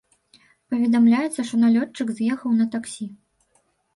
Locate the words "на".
2.61-2.65